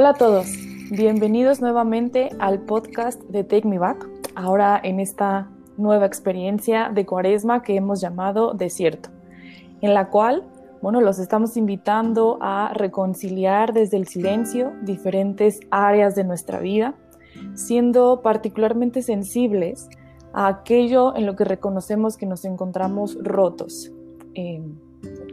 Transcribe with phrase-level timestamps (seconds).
[0.00, 0.46] Hola a todos,
[0.92, 7.64] bienvenidos nuevamente al podcast de Take Me Back, ahora en esta nueva experiencia de cuaresma
[7.64, 9.08] que hemos llamado Desierto,
[9.80, 10.44] en la cual,
[10.82, 16.94] bueno, los estamos invitando a reconciliar desde el silencio diferentes áreas de nuestra vida,
[17.54, 19.88] siendo particularmente sensibles
[20.32, 23.90] a aquello en lo que reconocemos que nos encontramos rotos.
[24.36, 24.62] Eh,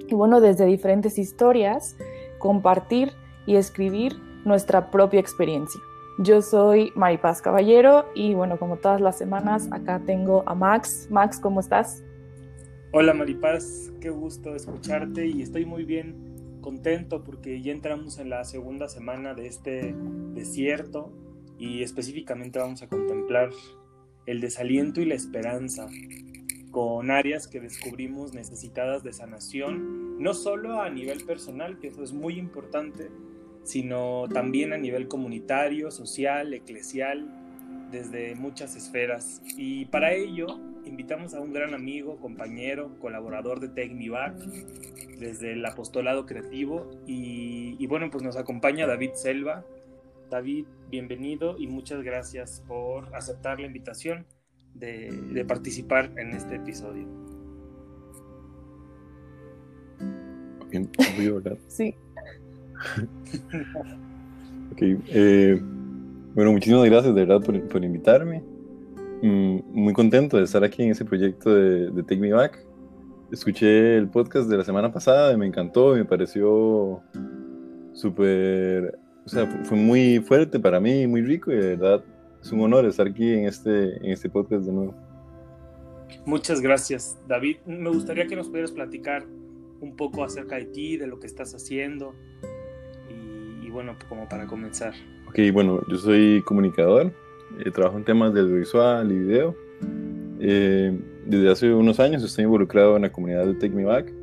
[0.07, 1.95] y bueno, desde diferentes historias,
[2.39, 3.11] compartir
[3.45, 5.81] y escribir nuestra propia experiencia.
[6.19, 11.07] Yo soy Maripaz Caballero y bueno, como todas las semanas, acá tengo a Max.
[11.11, 12.03] Max, ¿cómo estás?
[12.93, 18.45] Hola Maripaz, qué gusto escucharte y estoy muy bien, contento porque ya entramos en la
[18.45, 19.93] segunda semana de este
[20.33, 21.11] desierto
[21.57, 23.49] y específicamente vamos a contemplar
[24.25, 25.87] el desaliento y la esperanza
[26.71, 32.11] con áreas que descubrimos necesitadas de sanación, no solo a nivel personal, que eso es
[32.11, 33.09] muy importante,
[33.65, 37.27] sino también a nivel comunitario, social, eclesial,
[37.91, 39.41] desde muchas esferas.
[39.57, 44.37] Y para ello invitamos a un gran amigo, compañero, colaborador de TechniVac,
[45.17, 46.91] desde el apostolado creativo.
[47.07, 49.65] Y, bueno, pues nos acompaña David Selva.
[50.29, 54.25] David, bienvenido y muchas gracias por aceptar la invitación
[54.73, 57.07] de, de participar en este episodio.
[61.67, 61.95] Sí.
[64.77, 65.61] Eh,
[66.33, 68.43] bueno, muchísimas gracias de verdad por, invitarme.
[69.21, 72.59] Mm, muy contento de estar aquí en ese proyecto de, Take Me Back.
[73.31, 77.01] Escuché el podcast de la semana pasada y me encantó, me pareció
[77.93, 82.03] súper, o sea, fue muy fuerte para mí, muy rico y de verdad
[82.41, 84.93] es un honor estar aquí en este, en este podcast de nuevo.
[86.25, 87.57] Muchas gracias, David.
[87.65, 89.25] Me gustaría que nos pudieras platicar
[89.81, 92.13] un poco acerca de ti, de lo que estás haciendo,
[93.75, 94.93] bueno, como para comenzar.
[95.27, 97.11] Ok, bueno, yo soy comunicador,
[97.59, 99.53] eh, trabajo en temas de audiovisual y video.
[100.39, 104.13] Eh, desde hace unos años estoy involucrado en la comunidad de Take Me Back.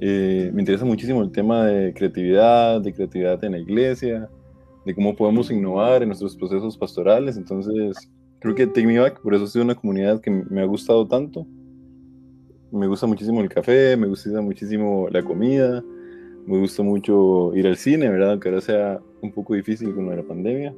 [0.00, 4.28] Eh, me interesa muchísimo el tema de creatividad, de creatividad en la iglesia,
[4.84, 7.36] de cómo podemos innovar en nuestros procesos pastorales.
[7.36, 8.08] Entonces,
[8.38, 11.08] creo que Take Me Back, por eso ha sido una comunidad que me ha gustado
[11.08, 11.44] tanto.
[12.70, 15.82] Me gusta muchísimo el café, me gusta muchísimo la comida,
[16.46, 18.32] me gusta mucho ir al cine, ¿verdad?
[18.32, 20.74] Aunque ahora sea un poco difícil con la pandemia.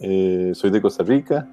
[0.00, 1.48] Eh, soy de Costa Rica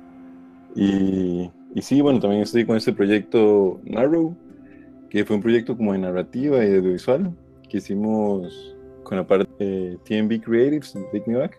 [0.75, 4.35] y, y, sí, bueno, también estoy con este proyecto Narrow,
[5.09, 7.31] que fue un proyecto como de narrativa y de audiovisual
[7.69, 11.57] que hicimos con la parte de TNB Creatives Take Me Back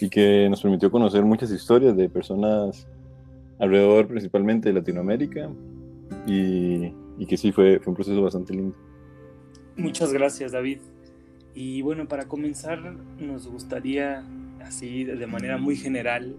[0.00, 2.86] y que nos permitió conocer muchas historias de personas
[3.58, 5.50] alrededor principalmente de Latinoamérica
[6.26, 8.74] y, y que sí fue, fue un proceso bastante lindo.
[9.80, 10.78] Muchas gracias, David.
[11.54, 12.80] Y bueno, para comenzar,
[13.18, 14.24] nos gustaría,
[14.62, 16.36] así de manera muy general,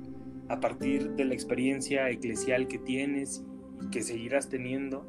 [0.47, 3.43] a partir de la experiencia eclesial que tienes
[3.81, 5.05] y que seguirás teniendo,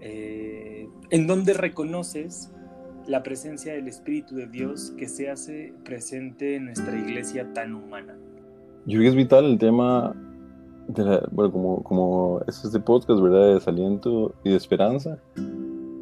[0.00, 2.52] eh, ¿en dónde reconoces
[3.06, 8.16] la presencia del Espíritu de Dios que se hace presente en nuestra iglesia tan humana?
[8.86, 10.16] Yo creo que es vital el tema,
[11.30, 13.46] bueno, como, como es este podcast, ¿verdad?
[13.46, 15.18] De desaliento y de esperanza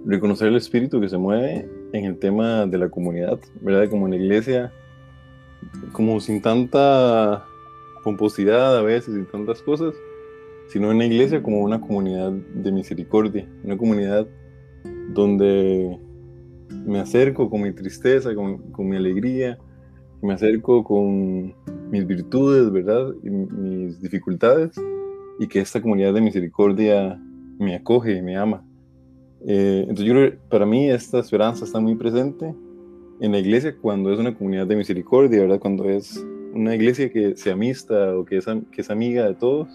[0.05, 3.89] reconocer el espíritu que se mueve en el tema de la comunidad, ¿verdad?
[3.89, 4.73] Como en la iglesia,
[5.93, 7.45] como sin tanta
[8.03, 9.95] pomposidad a veces, y tantas cosas,
[10.69, 14.27] sino en la iglesia como una comunidad de misericordia, una comunidad
[15.11, 15.99] donde
[16.87, 19.59] me acerco con mi tristeza, con, con mi alegría,
[20.23, 21.55] me acerco con
[21.91, 23.15] mis virtudes, ¿verdad?
[23.23, 24.73] Y mis dificultades,
[25.39, 27.21] y que esta comunidad de misericordia
[27.59, 28.65] me acoge y me ama.
[29.47, 32.55] Eh, entonces yo creo que para mí esta esperanza está muy presente
[33.21, 35.61] en la iglesia cuando es una comunidad de misericordia, ¿verdad?
[35.61, 36.25] Cuando es
[36.55, 39.69] una iglesia que se amista o que es, que es amiga de todos,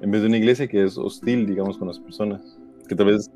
[0.00, 2.58] en vez de una iglesia que es hostil, digamos, con las personas.
[2.88, 3.30] Que tal vez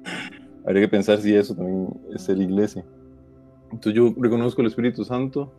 [0.64, 2.84] habría que pensar si eso también es ser iglesia.
[3.72, 5.52] Entonces yo reconozco el Espíritu Santo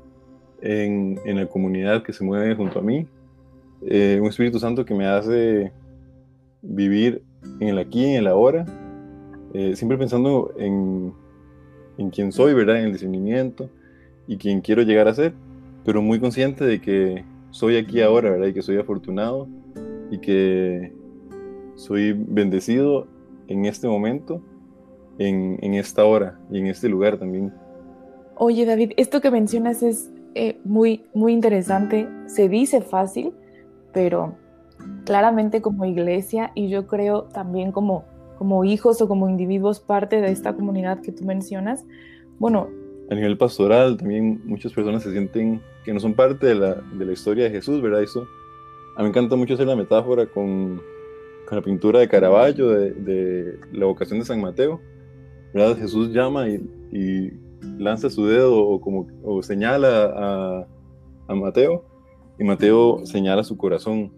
[0.62, 3.07] en, en la comunidad que se mueve junto a mí.
[3.85, 5.71] Eh, un Espíritu Santo que me hace
[6.62, 7.21] vivir
[7.59, 8.65] en el aquí, en el ahora,
[9.53, 11.13] eh, siempre pensando en,
[11.97, 12.79] en quién soy, ¿verdad?
[12.79, 13.69] En el discernimiento
[14.27, 15.33] y quién quiero llegar a ser,
[15.85, 18.47] pero muy consciente de que soy aquí ahora, ¿verdad?
[18.47, 19.47] Y que soy afortunado
[20.09, 20.91] y que
[21.75, 23.07] soy bendecido
[23.47, 24.41] en este momento,
[25.19, 27.53] en, en esta hora y en este lugar también.
[28.35, 32.07] Oye, David, esto que mencionas es eh, muy, muy interesante.
[32.25, 33.33] Se dice fácil,
[33.94, 34.35] pero
[35.05, 38.05] claramente como iglesia y yo creo también como
[38.43, 41.85] como hijos o como individuos parte de esta comunidad que tú mencionas,
[42.39, 42.67] bueno,
[43.09, 47.05] a nivel pastoral también muchas personas se sienten que no son parte de la, de
[47.05, 48.03] la historia de Jesús, ¿verdad?
[48.03, 48.27] Eso,
[48.97, 50.81] a mí me encanta mucho hacer la metáfora con,
[51.47, 54.81] con la pintura de Caravaggio, de, de, la vocación de San Mateo,
[55.53, 55.77] ¿verdad?
[55.77, 56.55] Jesús llama y,
[56.91, 57.31] y
[57.77, 60.67] lanza su dedo o, como, o señala a,
[61.29, 61.85] a Mateo,
[62.37, 64.11] y Mateo señala su corazón,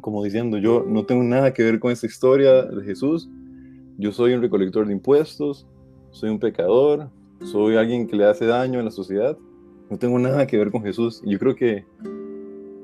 [0.00, 3.28] como diciendo, yo no tengo nada que ver con esta historia de Jesús,
[3.98, 5.66] yo soy un recolector de impuestos,
[6.10, 7.10] soy un pecador,
[7.42, 9.36] soy alguien que le hace daño a la sociedad,
[9.90, 11.20] no tengo nada que ver con Jesús.
[11.24, 11.84] Y yo creo que,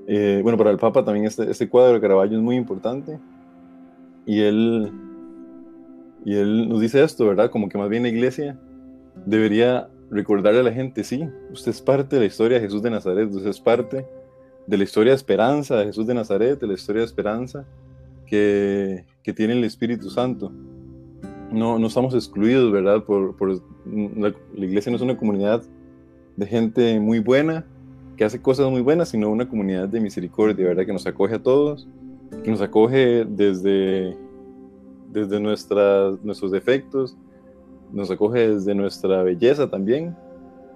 [0.08, 3.18] eh, bueno, para el Papa también este, este cuadro de Caravaggio es muy importante.
[4.26, 4.92] Y él,
[6.24, 7.50] y él nos dice esto, ¿verdad?
[7.50, 8.58] Como que más bien la iglesia
[9.24, 12.90] debería recordarle a la gente, sí, usted es parte de la historia de Jesús de
[12.90, 14.06] Nazaret, usted es parte
[14.66, 17.64] de la historia de esperanza de Jesús de Nazaret, de la historia de esperanza
[18.26, 20.52] que, que tiene el Espíritu Santo
[21.50, 23.04] no, no estamos excluidos, ¿verdad?
[23.04, 23.34] Por,
[23.86, 25.62] la, iglesia no es una comunidad
[26.36, 27.64] de gente muy buena,
[28.16, 30.86] que hace cosas muy buenas, sino una comunidad de misericordia, ¿verdad?
[30.86, 31.88] Que nos acoge a todos,
[32.42, 34.16] que nos acoge desde,
[35.10, 37.16] desde nuestras, nuestros defectos,
[37.92, 40.16] nos acoge desde nuestra belleza también,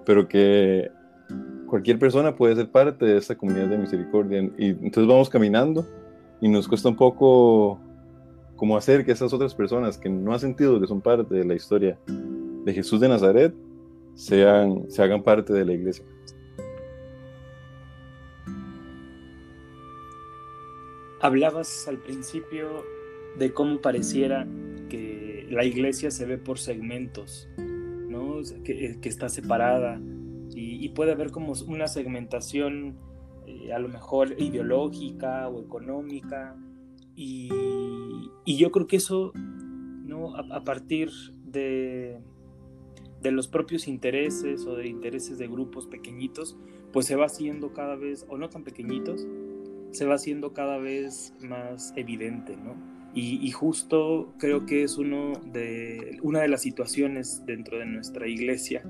[0.05, 0.89] pero que
[1.71, 4.41] cualquier persona puede ser parte de esta comunidad de misericordia.
[4.57, 5.87] Y entonces vamos caminando
[6.41, 7.79] y nos cuesta un poco
[8.57, 11.55] cómo hacer que esas otras personas que no han sentido que son parte de la
[11.55, 11.97] historia
[12.65, 13.55] de Jesús de Nazaret
[14.15, 16.03] sean, se hagan parte de la iglesia.
[21.21, 22.83] Hablabas al principio
[23.39, 24.45] de cómo pareciera
[24.89, 28.41] que la iglesia se ve por segmentos, ¿no?
[28.65, 30.01] que, está separada
[30.81, 32.97] y, puede haber como una segmentación
[33.45, 36.55] eh, a lo mejor ideológica o económica
[37.15, 37.49] y,
[38.45, 40.35] yo creo que eso, ¿no?
[40.35, 41.09] a, partir
[41.45, 42.19] de,
[43.21, 46.57] de, los propios intereses o de intereses de grupos pequeñitos,
[46.91, 49.27] pues se va haciendo cada vez, o no tan pequeñitos,
[49.91, 52.75] se va haciendo cada vez más evidente, ¿no?
[53.13, 58.27] Y, y, justo creo que es uno de, una de las situaciones dentro de nuestra
[58.27, 58.83] iglesia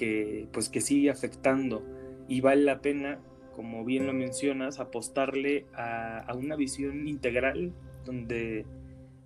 [0.00, 1.84] que, pues, que sigue afectando
[2.26, 3.20] y vale la pena
[3.54, 7.74] como bien lo mencionas, apostarle a, una visión integral
[8.06, 8.64] donde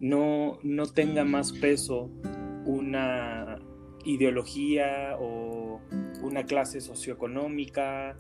[0.01, 2.11] no, no tenga más peso
[2.65, 3.61] una
[4.05, 5.81] ideología o
[6.21, 8.17] una clase socioeconómica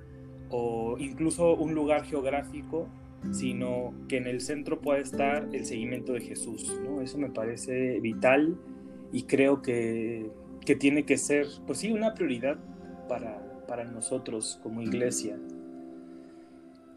[0.50, 2.86] o incluso un lugar geográfico,
[3.32, 6.80] sino que en el centro pueda estar el seguimiento de Jesús.
[6.84, 7.00] ¿no?
[7.00, 8.56] Eso me parece vital
[9.10, 10.30] y creo que,
[10.64, 12.56] que tiene que ser, pues sí, una prioridad
[13.08, 15.38] para, para nosotros como iglesia.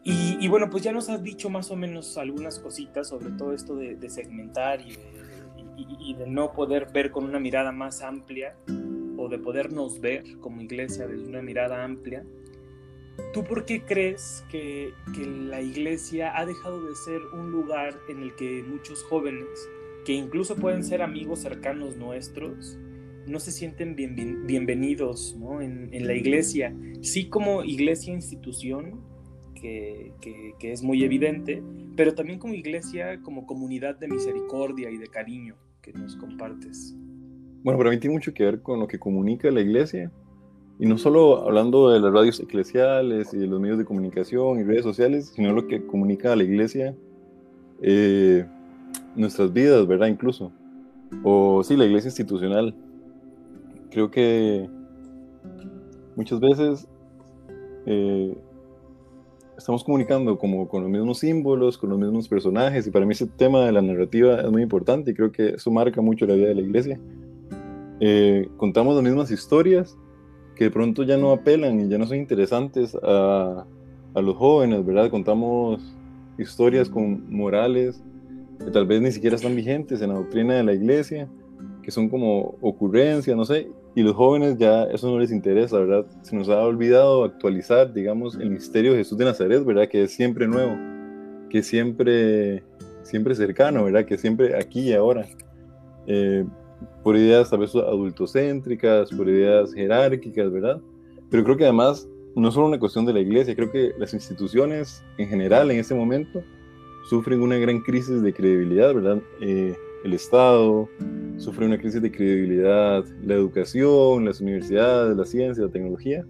[0.04, 3.76] Y, bueno, pues ya nos has dicho más o menos algunas cositas sobre todo esto
[3.76, 8.56] de, segmentar y de, no poder ver con una mirada más amplia
[9.18, 12.24] o de podernos ver como iglesia desde una mirada amplia.
[13.34, 18.22] ¿Tú por qué crees que, que, la iglesia ha dejado de ser un lugar en
[18.22, 19.68] el que muchos jóvenes,
[20.06, 22.78] que incluso pueden ser amigos cercanos nuestros,
[23.28, 25.60] no se sienten bienvenidos ¿no?
[25.60, 26.74] en, en, la iglesia?
[27.02, 29.00] Sí como iglesia institución,
[29.60, 31.62] que, es muy evidente,
[31.96, 36.94] pero también como iglesia, como comunidad de misericordia y de cariño que nos compartes.
[37.62, 40.10] Bueno, para mí tiene mucho que ver con lo que comunica la iglesia,
[40.78, 44.62] y no solo hablando de las radios eclesiales y de los medios de comunicación y
[44.62, 46.94] redes sociales, sino lo que comunica a la iglesia,
[47.82, 48.46] eh,
[49.16, 50.06] nuestras vidas, ¿verdad?
[50.06, 50.52] Incluso.
[51.24, 52.74] O sí, la iglesia institucional.
[53.90, 54.68] Creo que
[56.16, 56.86] muchas veces
[57.86, 58.36] eh,
[59.56, 63.26] estamos comunicando como con los mismos símbolos, con los mismos personajes, y para mí ese
[63.26, 66.48] tema de la narrativa es muy importante y creo que eso marca mucho la vida
[66.48, 67.00] de la iglesia.
[68.00, 69.96] Eh, contamos las mismas historias
[70.54, 73.64] que de pronto ya no apelan y ya no son interesantes a,
[74.14, 75.10] a los jóvenes, ¿verdad?
[75.10, 75.80] Contamos
[76.38, 78.02] historias con morales
[78.64, 81.28] que tal vez ni siquiera están vigentes en la doctrina de la iglesia,
[81.82, 83.68] que son como ocurrencias, no sé,
[83.98, 86.06] y los jóvenes ya eso no les interesa, ¿verdad?
[86.22, 89.88] Se nos ha olvidado actualizar, digamos, el misterio de Jesús de Nazaret, ¿verdad?
[89.88, 90.78] Que es siempre nuevo,
[91.50, 92.62] que siempre,
[93.02, 94.04] siempre cercano, ¿verdad?
[94.04, 95.26] Que siempre aquí y ahora.
[96.06, 96.44] Eh,
[97.02, 100.80] por ideas tal vez adultocéntricas, por ideas jerárquicas, ¿verdad?
[101.28, 105.02] Pero creo que además no solo una cuestión de la iglesia, creo que las instituciones
[105.16, 106.40] en general en este momento
[107.10, 109.20] sufren una gran crisis de credibilidad, ¿verdad?
[109.40, 109.74] Eh,
[110.04, 110.88] el Estado,
[111.36, 116.24] sufre una crisis de credibilidad, la educación, las universidades, la ciencia, la tecnología.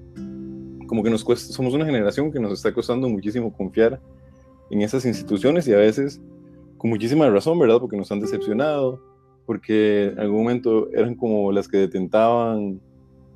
[0.87, 4.00] Como que nos cuesta, somos una generación que nos está costando muchísimo confiar
[4.70, 6.20] en esas instituciones y a veces
[6.78, 7.78] con muchísima razón, ¿verdad?
[7.80, 9.02] Porque nos han decepcionado,
[9.46, 12.80] porque en algún momento eran como las que detentaban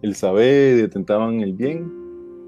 [0.03, 1.91] el saber, detentaban el bien,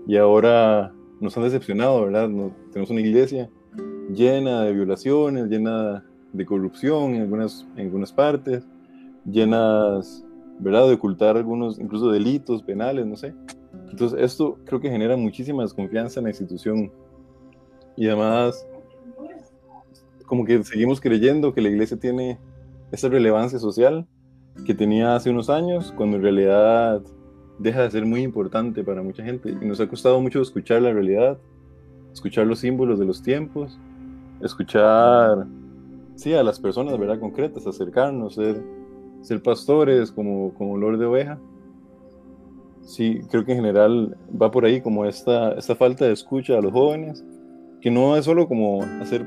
[0.06, 2.28] y ahora nos han decepcionado, ¿verdad?
[2.70, 3.48] tenemos una iglesia
[4.12, 8.66] llena de violaciones, llena de corrupción en algunas, en algunas partes,
[9.24, 10.24] llenas,
[10.58, 13.34] ¿verdad?, de ocultar algunos, incluso delitos penales, no sé.
[13.90, 16.92] Entonces, esto creo que genera muchísima desconfianza en la institución.
[17.96, 18.66] Y además,
[20.26, 22.38] como que seguimos creyendo que la iglesia tiene
[22.90, 24.06] esa relevancia social
[24.66, 27.02] que tenía hace unos años, cuando en realidad
[27.58, 29.50] deja de ser muy importante para mucha gente.
[29.50, 31.38] Y nos ha costado mucho escuchar la realidad,
[32.12, 33.78] escuchar los símbolos de los tiempos,
[34.42, 35.46] escuchar,
[36.16, 37.18] sí, a las personas, ¿verdad?
[37.18, 38.62] Concretas, acercarnos, ser,
[39.22, 41.38] ser pastores como, como Lord de Oveja.
[42.82, 46.60] Sí, creo que en general va por ahí como esta, esta falta de escucha a
[46.60, 47.24] los jóvenes,
[47.80, 49.26] que no es solo como hacer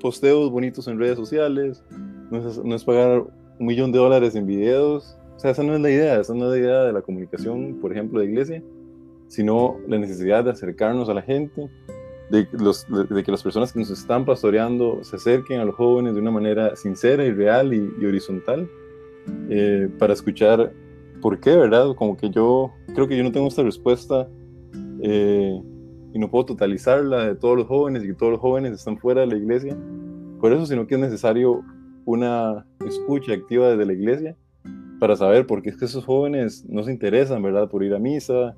[0.00, 1.84] posteos bonitos en redes sociales,
[2.30, 3.24] no es, no es pagar
[3.58, 6.46] un millón de dólares en videos, o sea, esa no es la idea, esa no
[6.46, 8.62] es la idea de la comunicación, por ejemplo, de iglesia,
[9.28, 11.70] sino la necesidad de acercarnos a la gente,
[12.32, 12.48] de,
[13.22, 16.74] que las personas que nos están pastoreando se acerquen a los jóvenes de una manera
[16.76, 18.70] sincera y real y, horizontal
[19.50, 20.72] eh, para escuchar
[21.20, 21.94] por qué, ¿verdad?
[21.94, 24.28] Como que yo creo que yo no tengo esta respuesta
[25.02, 25.60] eh,
[26.14, 29.20] y no puedo totalizarla de todos los jóvenes y que todos los jóvenes están fuera
[29.20, 29.76] de la iglesia.
[30.40, 31.62] Por eso, sino que es necesario
[32.06, 34.36] una escucha activa desde la iglesia
[34.98, 37.68] para saber por qué es que esos jóvenes no se interesan, ¿verdad?
[37.68, 38.56] Por ir a misa,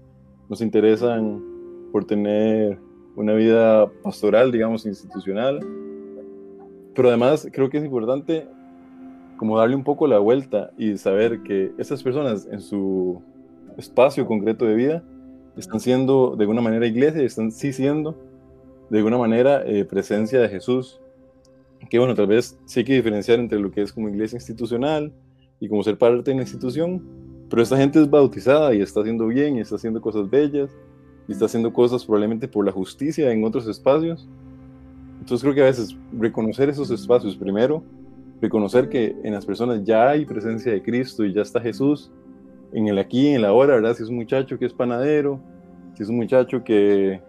[0.48, 1.42] no se interesan
[1.90, 2.78] por tener
[3.16, 5.60] una vida pastoral, digamos, institucional.
[6.94, 8.46] Pero además creo que es importante
[9.36, 13.20] como darle un poco la vuelta y saber que esas personas en su
[13.76, 15.02] espacio concreto de vida
[15.56, 18.16] están siendo de alguna manera iglesia y están sí siendo
[18.90, 21.00] de alguna manera eh, presencia de Jesús.
[21.90, 25.12] Que bueno, tal vez sí hay que diferenciar entre lo que es como iglesia institucional
[25.60, 27.02] y como ser parte de una institución,
[27.50, 30.70] pero esta gente es bautizada y está haciendo bien y está haciendo cosas bellas
[31.26, 34.28] y está haciendo cosas probablemente por la justicia en otros espacios.
[35.20, 37.82] Entonces creo que a veces reconocer esos espacios primero,
[38.40, 42.10] reconocer que en las personas ya hay presencia de Cristo y ya está Jesús
[42.72, 43.94] en el aquí, en el ahora, ¿verdad?
[43.94, 45.40] Si es un muchacho que es panadero,
[45.94, 47.22] si es un muchacho que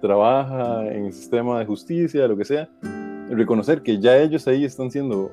[0.00, 2.68] trabaja en el sistema de justicia, lo que sea,
[3.28, 5.30] reconocer que ya ellos ahí están siendo...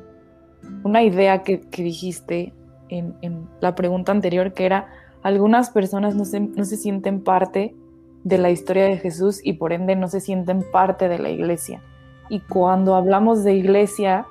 [0.84, 2.54] Una idea que, que dijiste
[2.90, 4.88] en, en, la pregunta anterior, que era,
[5.24, 7.76] algunas personas no se, no se sienten parte
[8.24, 11.82] de la historia de Jesús y por ende no se sienten parte de la iglesia.
[12.30, 14.26] Y cuando hablamos de iglesia,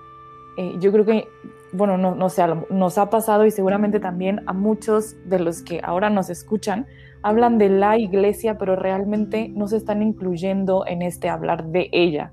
[0.57, 1.29] eh, yo creo que,
[1.73, 5.81] bueno, no, no sé, nos ha pasado y seguramente también a muchos de los que
[5.83, 6.87] ahora nos escuchan,
[7.23, 12.33] hablan de la iglesia, pero realmente no se están incluyendo en este hablar de ella.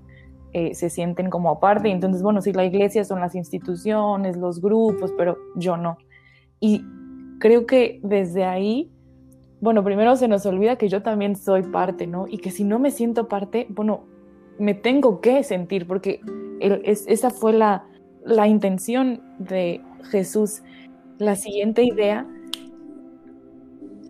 [0.53, 5.13] Eh, se sienten como aparte entonces, bueno, sí, la iglesia son las instituciones, los grupos,
[5.17, 5.97] pero yo no.
[6.59, 6.83] Y
[7.39, 8.89] creo que desde ahí
[9.59, 12.27] bueno, primero se nos olvida que yo también soy parte, ¿no?
[12.27, 14.03] Y que si no me siento parte, bueno,
[14.59, 16.21] me tengo que sentir, porque
[16.59, 17.85] esa fue la,
[18.23, 20.61] la intención de Jesús.
[21.17, 22.27] La siguiente idea,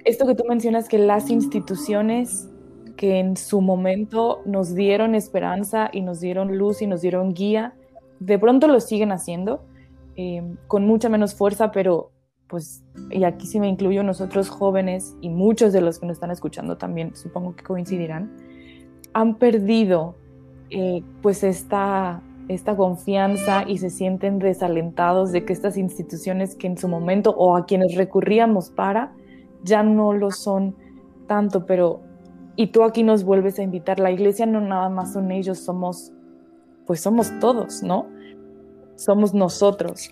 [0.03, 2.49] esto que tú mencionas, que las instituciones
[2.97, 7.73] que en su momento nos dieron esperanza y nos dieron luz y nos dieron guía,
[8.19, 9.63] de pronto lo siguen haciendo,
[10.15, 12.11] eh, con mucha menos fuerza, pero
[12.47, 16.31] pues, y aquí sí me incluyo nosotros jóvenes y muchos de los que nos están
[16.31, 18.31] escuchando también, supongo que coincidirán,
[19.13, 20.15] han perdido
[20.69, 26.77] eh, pues esta, esta confianza y se sienten desalentados de que estas instituciones que en
[26.77, 29.13] su momento o a quienes recurríamos para,
[29.63, 30.75] ya no lo son
[31.27, 32.01] tanto, pero
[32.55, 36.11] y tú aquí nos vuelves a invitar, la iglesia no nada más son ellos, somos,
[36.85, 38.07] pues somos todos, ¿no?
[38.95, 40.09] Somos nosotros.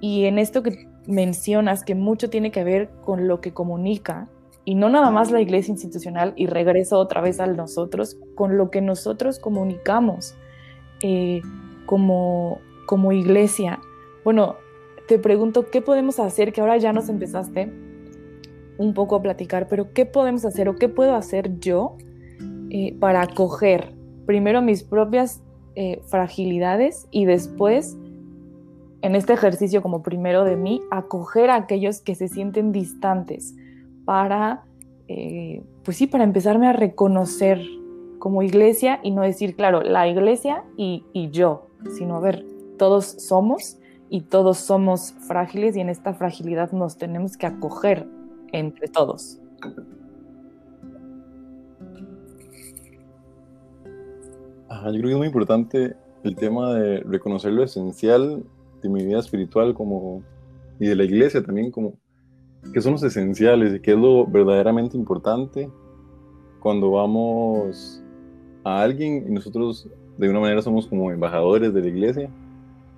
[0.00, 4.28] Y en esto que mencionas que mucho tiene que ver con lo que comunica
[4.64, 8.70] y no nada más la iglesia institucional y regreso otra vez al nosotros, con lo
[8.70, 10.36] que nosotros comunicamos
[11.02, 11.42] eh,
[11.86, 13.80] como, como iglesia.
[14.24, 14.56] Bueno,
[15.08, 16.52] te pregunto, ¿qué podemos hacer?
[16.52, 17.72] Que ahora ya nos empezaste
[18.78, 21.96] un poco a platicar, pero ¿qué podemos hacer o qué puedo hacer yo
[22.70, 23.92] eh, para acoger
[24.26, 25.42] primero mis propias
[25.74, 27.96] eh, fragilidades y después
[29.02, 33.54] en este ejercicio como primero de mí, acoger a aquellos que se sienten distantes
[34.04, 34.64] para,
[35.08, 37.60] eh, pues sí, para empezarme a reconocer
[38.18, 41.66] como iglesia y no decir, claro, la iglesia y, y yo,
[41.98, 42.46] sino a ver,
[42.78, 43.78] todos somos
[44.08, 48.06] y todos somos frágiles y en esta fragilidad nos tenemos que acoger
[48.52, 49.40] entre todos.
[54.84, 55.94] yo creo que es muy importante
[56.24, 58.42] el tema de reconocer lo esencial
[58.82, 60.22] de mi vida espiritual como,
[60.78, 61.94] y de la iglesia también como
[62.72, 65.70] qué son los esenciales y qué es lo verdaderamente importante
[66.60, 68.02] cuando vamos
[68.64, 72.30] a alguien y nosotros de una manera somos como embajadores de la iglesia.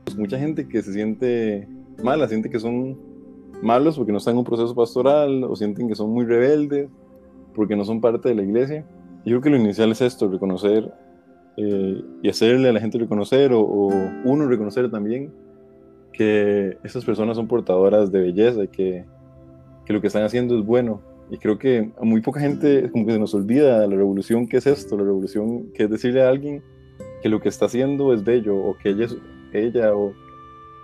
[0.05, 1.67] Pues mucha gente que se siente
[2.03, 2.99] mala, siente que son
[3.63, 6.89] malos porque no están en un proceso pastoral o sienten que son muy rebeldes
[7.55, 8.85] porque no son parte de la iglesia.
[9.25, 10.93] Yo creo que lo inicial es esto, reconocer
[11.57, 13.89] eh, y hacerle a la gente reconocer o, o,
[14.25, 15.33] uno reconocer también
[16.15, 19.05] que esas personas son portadoras de belleza y que,
[19.85, 21.03] que, lo que están haciendo es bueno.
[21.31, 24.59] Y creo que a muy poca gente como que se nos olvida la revolución que
[24.59, 26.63] es esto, la revolución que es decirle a alguien
[27.21, 29.17] que lo que está haciendo es bello o que ella, es,
[29.53, 30.13] ella o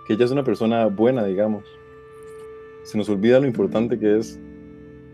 [0.05, 1.63] que ella es una persona buena, digamos.
[2.83, 4.39] Se nos olvida lo importante que es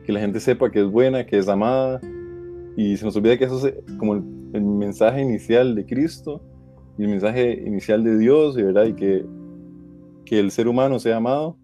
[0.03, 1.99] que la gente sepa que es buena, que es amada,
[2.75, 6.41] y se nos olvida que eso es como el, el mensaje inicial de Cristo
[6.97, 8.85] y el mensaje inicial de Dios, ¿verdad?
[8.85, 9.25] Y que,
[10.27, 11.57] que el ser humano sea amado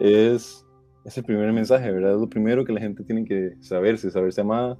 [0.00, 0.66] es,
[1.04, 2.14] es el primer mensaje, ¿verdad?
[2.14, 4.78] Es lo primero que la gente tiene que saberse, saberse amada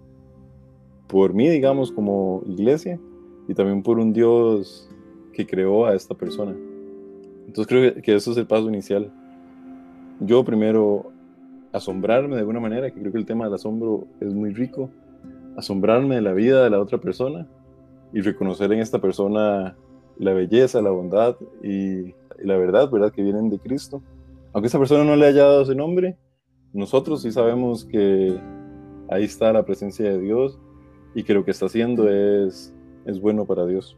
[1.06, 2.98] por mí, digamos, como iglesia,
[3.46, 4.88] y también por un Dios
[5.34, 6.56] que creó a esta persona.
[7.46, 9.12] Entonces creo que, eso es el paso inicial.
[10.20, 11.12] Yo primero
[11.72, 14.88] asombrarme de alguna manera, que creo que el tema del asombro es muy rico,
[15.58, 17.46] asombrarme de la vida de la otra persona
[18.14, 19.76] y reconocer en esta persona
[20.18, 23.12] la belleza, la bondad y, y, la verdad, ¿verdad?
[23.12, 24.02] Que vienen de Cristo.
[24.52, 26.16] Aunque esa persona no le haya dado ese nombre,
[26.72, 28.38] nosotros sí sabemos que
[29.08, 30.58] ahí está la presencia de Dios
[31.14, 32.74] y que lo que está haciendo es,
[33.06, 33.96] es bueno para Dios.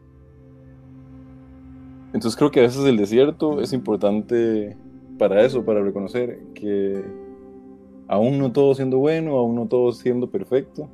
[2.14, 4.76] Entonces creo que a veces el desierto es importante
[5.18, 7.02] para eso, para reconocer que
[8.08, 10.90] aún no todo siendo bueno, aún no todo siendo perfecto,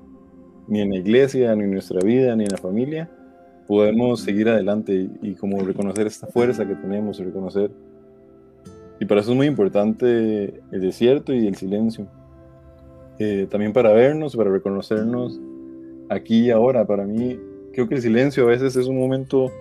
[0.69, 3.11] ni en la iglesia, ni en nuestra vida, ni en la familia,
[3.69, 7.71] podemos seguir adelante y, y como reconocer esta fuerza que tenemos y reconocer.
[9.01, 12.09] Y para eso es muy importante el desierto y el silencio.
[13.19, 15.41] Eh, también para vernos, para reconocernos
[16.09, 16.87] aquí y ahora.
[16.87, 17.39] Para mí,
[17.73, 19.53] creo que el silencio a veces es un momento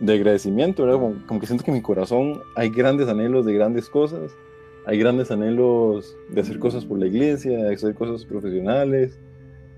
[0.00, 1.00] de agradecimiento, ¿verdad?
[1.00, 4.32] Como, como que siento que en mi corazón hay grandes anhelos de grandes cosas,
[4.86, 9.18] hay grandes anhelos de hacer cosas por la iglesia, de hacer cosas profesionales,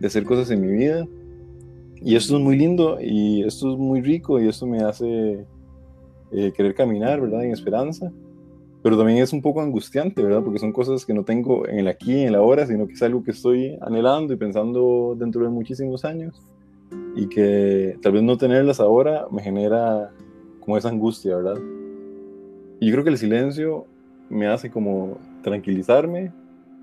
[0.01, 1.07] de hacer cosas en mi vida.
[2.03, 5.45] Y esto es muy lindo y esto es muy rico y esto me hace
[6.33, 7.45] eh, querer caminar, ¿verdad?
[7.45, 8.13] En esperanza.
[8.83, 10.43] Pero también es un poco angustiante, ¿verdad?
[10.43, 13.03] Porque son cosas que no tengo en el aquí en el ahora, sino que es
[13.03, 16.41] algo que estoy anhelando y pensando dentro de muchísimos años.
[17.17, 20.13] Y que tal vez no tenerlas ahora me genera
[20.61, 21.61] como esa angustia, ¿verdad?
[22.79, 23.87] Y yo creo que el silencio
[24.29, 26.33] me hace como tranquilizarme,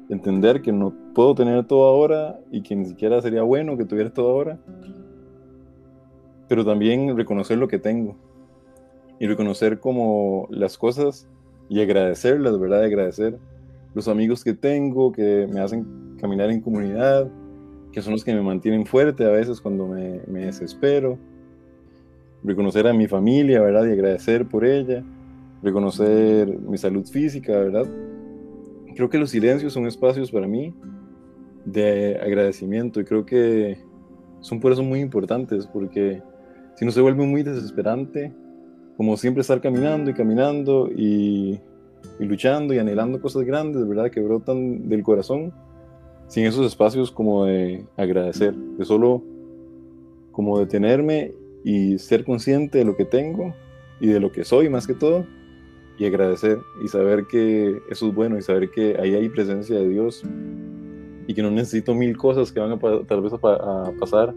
[0.10, 4.10] entender que no puedo tener todo ahora y que ni siquiera sería bueno que tuviera
[4.12, 4.58] todo ahora,
[6.48, 8.16] pero también reconocer lo que tengo
[9.20, 11.28] y reconocer como las cosas
[11.70, 12.84] y agradecerlas, ¿verdad?
[12.84, 13.38] Agradecer
[13.94, 17.30] los amigos que tengo, que me hacen caminar en comunidad,
[17.92, 21.18] que son los que me mantienen fuerte a veces cuando me, me desespero.
[22.44, 23.86] Reconocer a mi familia, ¿verdad?
[23.86, 25.04] Y agradecer por ella.
[25.62, 27.88] Reconocer mi salud física, ¿verdad?
[28.94, 30.74] creo que los silencios son espacios para mí
[31.66, 33.78] de agradecimiento y creo que
[34.42, 36.22] son por eso muy importantes porque
[36.76, 38.34] si no se vuelve muy desesperante,
[38.98, 41.60] como siempre estar caminando y caminando y,
[42.20, 44.12] y, luchando y anhelando cosas grandes, ¿verdad?
[44.12, 45.54] Que brotan del corazón,
[46.28, 49.24] sin esos espacios como de agradecer, de solo
[50.32, 51.34] como detenerme
[51.64, 53.54] y ser consciente de lo que tengo
[54.00, 55.26] y de lo que soy más que todo
[55.98, 59.88] y agradecer y saber que eso es bueno y saber que ahí hay presencia de
[59.88, 60.24] Dios
[61.28, 64.34] y que no necesito mil cosas que van a tal vez a, a pasar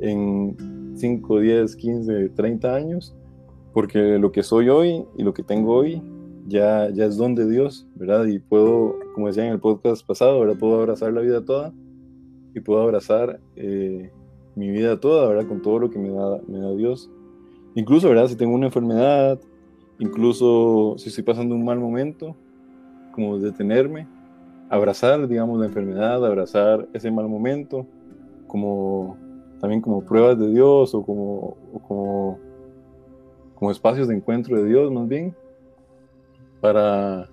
[0.00, 3.12] en 5, 10, 15, 30 años,
[3.72, 6.00] porque lo que soy hoy y lo que tengo hoy
[6.46, 8.26] ya, ya es don de Dios, ¿verdad?
[8.26, 10.56] Y puedo, como decía en el podcast pasado, ¿verdad?
[10.60, 11.72] Puedo abrazar la vida toda
[12.54, 14.12] y puedo abrazar eh,
[14.54, 15.48] mi vida toda, ¿verdad?
[15.48, 17.10] Con todo lo que me da, me da Dios.
[17.74, 18.28] Incluso, ¿verdad?
[18.28, 19.40] Si tengo una enfermedad,
[19.98, 22.36] incluso si estoy pasando un mal momento,
[23.10, 24.06] como detenerme,
[24.70, 27.88] abrazar, digamos, la enfermedad, abrazar ese mal momento,
[28.46, 29.16] como
[29.62, 32.40] también como pruebas de Dios o como, o como,
[33.54, 35.36] como espacios de encuentro de Dios más bien,
[36.60, 37.28] para,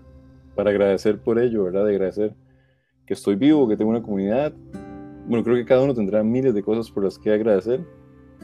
[0.54, 1.86] para agradecer por ello, ¿verdad?
[1.86, 2.36] De agradecer
[3.08, 4.54] que estoy vivo, que tengo una comunidad.
[5.28, 7.84] Bueno, creo que cada uno tendrá miles de cosas por las que agradecer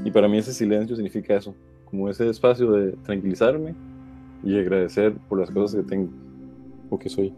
[0.04, 1.54] y para mí ese silencio significa eso,
[1.86, 3.76] como ese espacio de tranquilizarme
[4.43, 6.10] y agradecer por las cosas que tengo
[6.89, 7.36] o que soy.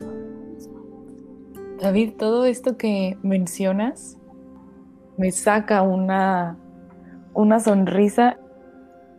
[1.81, 4.17] David, todo esto que mencionas
[5.17, 6.57] me saca una,
[7.33, 8.37] una sonrisa,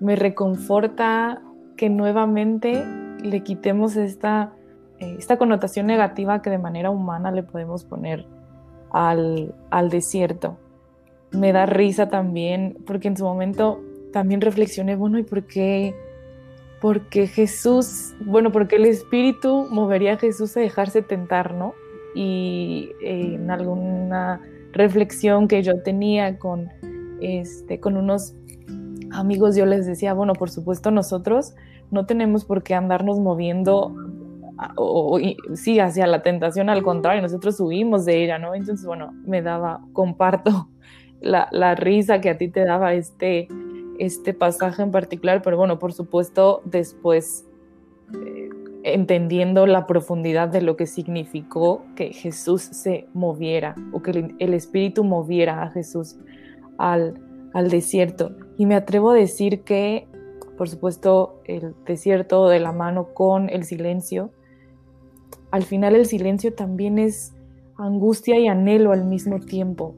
[0.01, 1.43] me reconforta
[1.77, 2.85] que nuevamente
[3.23, 4.53] le quitemos esta
[5.01, 8.27] eh, esta connotación negativa que de manera humana le podemos poner
[8.91, 10.59] al, al desierto.
[11.31, 13.81] Me da risa también porque en su momento
[14.13, 15.95] también reflexioné, bueno, ¿y por qué?
[16.81, 21.75] Porque Jesús, bueno, porque el Espíritu movería a Jesús a dejarse tentar, ¿no?
[22.15, 24.41] Y eh, en alguna
[24.73, 26.69] reflexión que yo tenía con,
[27.21, 28.35] este, con unos
[29.11, 31.55] amigos, yo les decía, bueno, por supuesto nosotros
[31.91, 33.95] no tenemos por qué andarnos moviendo
[34.77, 35.19] o,
[35.55, 38.55] sí, hacia la tentación, al contrario, nosotros huimos de ella, ¿no?
[38.55, 40.69] Entonces, bueno, me daba, comparto
[41.21, 43.49] la, la risa que a ti te daba este,
[43.99, 47.47] este pasaje en particular, pero bueno, por supuesto, después
[48.15, 48.51] eh,
[48.94, 55.05] entendiendo la profundidad de lo que significó que Jesús se moviera o que el, Espíritu
[55.05, 56.16] moviera a Jesús
[56.79, 57.20] al,
[57.55, 58.33] al desierto.
[58.57, 60.07] Y me atrevo a decir que,
[60.57, 64.31] por supuesto, el desierto de la mano con el silencio,
[65.51, 67.35] al final el silencio también es
[67.79, 69.94] angustia y anhelo al mismo tiempo.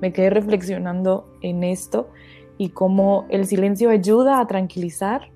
[0.00, 2.08] Me quedé reflexionando en esto
[2.58, 5.30] y cómo el silencio ayuda a tranquilizar,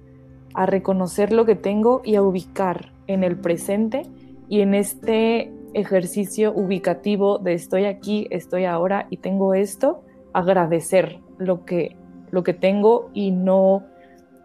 [0.57, 4.03] a reconocer lo que tengo y a ubicar en el presente
[4.49, 11.67] y en este ejercicio ubicativo de estoy aquí, estoy ahora y tengo esto, agradecer lo
[11.67, 11.95] que,
[12.31, 13.85] lo que tengo y no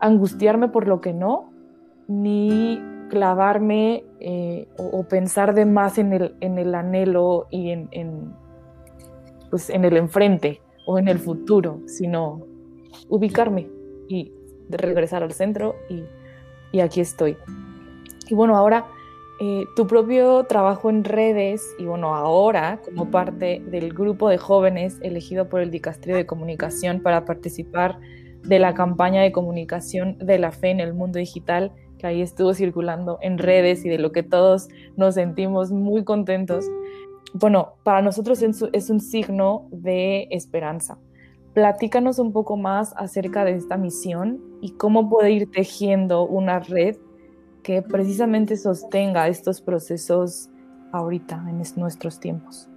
[0.01, 1.49] angustiarme por lo que no,
[2.09, 8.33] ni clavarme eh, o, pensar de más en el, en el anhelo y en, en,
[9.49, 12.41] pues en el enfrente o en el futuro, sino
[13.07, 13.69] ubicarme
[14.09, 14.33] y
[14.77, 16.03] regresar al centro y,
[16.71, 17.37] y aquí estoy.
[18.27, 18.85] Y bueno, ahora
[19.43, 24.99] eh, tu propio trabajo en redes y bueno, ahora como parte del grupo de jóvenes
[25.01, 27.97] elegido por el Dicastrio de Comunicación para participar
[28.43, 32.53] de la campaña de comunicación de la fe en el mundo digital que ahí estuvo
[32.53, 36.65] circulando en redes y de lo que todos nos sentimos muy contentos.
[37.33, 40.99] Bueno, para nosotros es un signo de esperanza
[41.53, 46.95] Platícanos un poco más acerca de esta misión y cómo puede ir tejiendo una red
[47.61, 50.49] que precisamente sostenga estos procesos
[50.93, 52.69] ahorita, en nuestros tiempos.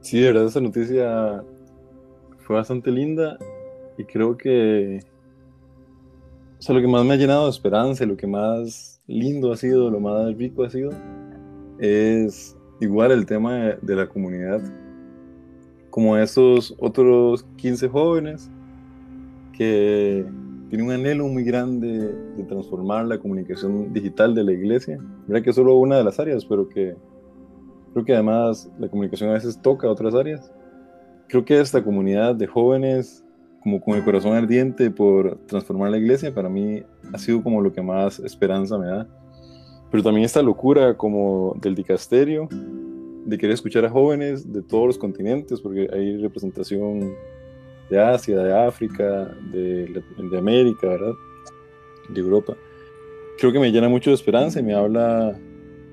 [0.00, 1.44] Sí, de verdad esa noticia
[2.38, 3.38] fue bastante linda
[3.96, 5.00] y creo que
[6.68, 10.00] lo que más me ha llenado de esperanza, lo que más lindo ha sido, lo
[10.00, 10.90] más rico ha sido,
[11.80, 14.60] es igual el tema de, la comunidad,
[15.88, 18.50] como esos otros 15 jóvenes
[19.56, 20.26] que
[20.68, 24.98] tienen un anhelo muy grande de transformar la comunicación digital de la iglesia.
[25.26, 26.94] Mira que es solo una de las áreas, pero que
[27.92, 30.52] creo que además la comunicación a veces toca otras áreas.
[31.28, 33.24] Creo que esta comunidad de jóvenes,
[33.62, 37.72] como con el corazón ardiente por transformar la iglesia, para mí ha sido como lo
[37.72, 39.08] que más esperanza me da
[39.90, 42.48] pero también esta locura como del dicasterio,
[43.24, 47.12] de querer escuchar a jóvenes de todos los continentes, porque hay representación
[47.90, 51.12] de Asia, de África, de, de América, ¿verdad?
[52.08, 52.56] De Europa.
[53.38, 55.38] Creo que me llena mucho de esperanza y me habla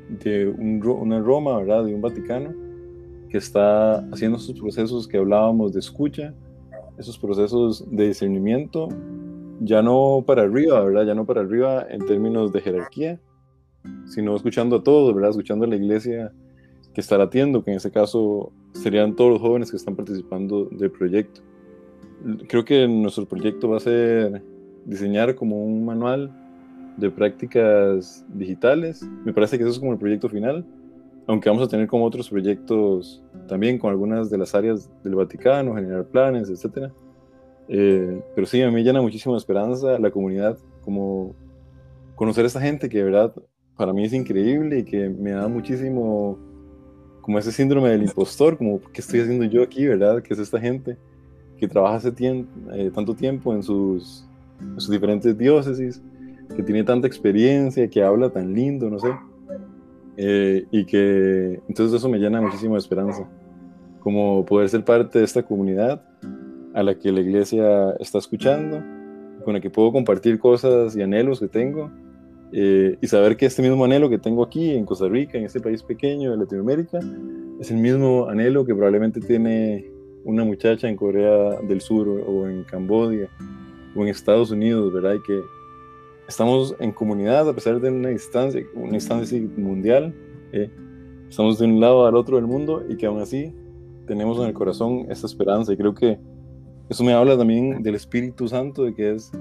[0.10, 1.86] de un, una Roma, ¿verdad?
[1.86, 2.54] De un Vaticano
[3.30, 6.34] que está haciendo esos procesos que hablábamos de escucha,
[6.98, 8.88] esos procesos de discernimiento,
[9.60, 11.06] ya no para arriba, ¿verdad?
[11.06, 13.20] Ya no para arriba en términos de jerarquía,
[14.06, 15.32] sino escuchando a todos, ¿verdad?
[15.32, 16.32] Escuchando a la iglesia
[16.94, 20.92] que está latiendo, que en este caso serían todos los jóvenes que están participando del
[20.92, 21.42] proyecto.
[22.48, 24.42] Creo que nuestro proyecto va a ser
[24.86, 26.32] diseñar como un manual
[26.98, 29.08] de prácticas digitales.
[29.24, 30.66] Me parece que eso es como el proyecto final,
[31.28, 35.76] aunque vamos a tener como otros proyectos también con algunas de las áreas del Vaticano,
[35.76, 36.92] generar planes, etc.
[37.68, 41.36] Eh, pero sí, a mí me llena muchísima esperanza la comunidad, como
[42.16, 43.34] conocer a esta gente que de verdad
[43.78, 46.38] para mí es increíble y que me da muchísimo
[47.22, 50.22] como ese síndrome del impostor, como qué estoy haciendo yo aquí, ¿verdad?
[50.24, 50.98] Que es esta gente
[51.58, 54.26] que trabaja hace tiempo, eh, tanto tiempo en sus,
[54.78, 56.02] sus, diferentes diócesis,
[56.56, 59.10] que tiene tanta experiencia, que habla tan lindo, no sé.
[60.16, 63.30] Eh, y que entonces eso me llena muchísimo de esperanza,
[64.00, 66.02] como poder ser parte de esta comunidad
[66.74, 68.82] a la que la iglesia está escuchando,
[69.44, 71.92] con la que puedo compartir cosas y anhelos que tengo
[72.54, 75.60] eh, y saber que este mismo anhelo que tengo aquí en Costa Rica, en este
[75.60, 77.00] país pequeño de Latinoamérica,
[77.60, 79.90] es el mismo anhelo que probablemente tiene
[80.24, 83.30] una muchacha en Corea del Sur o en Camboya
[83.96, 85.16] o en Estados Unidos, ¿verdad?
[85.16, 85.42] Y que
[86.28, 90.14] estamos en comunidad a pesar de una distancia, una distancia mundial,
[90.52, 90.70] ¿eh?
[91.30, 93.54] estamos de un lado al otro del mundo y que aún así
[94.06, 96.20] tenemos en el corazón esta esperanza y creo que
[96.90, 99.32] eso me habla también del Espíritu Santo, de que es